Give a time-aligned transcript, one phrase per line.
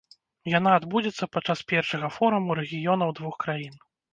[0.53, 3.81] Яна адбудзецца падчас першага форуму рэгіёнаў двух краін.